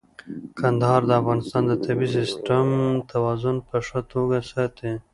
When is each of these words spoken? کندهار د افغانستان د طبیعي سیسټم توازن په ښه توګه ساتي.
کندهار 0.59 1.01
د 1.07 1.11
افغانستان 1.21 1.63
د 1.67 1.73
طبیعي 1.85 2.11
سیسټم 2.17 2.67
توازن 3.11 3.55
په 3.67 3.75
ښه 3.87 3.99
توګه 4.13 4.37
ساتي. 4.51 4.91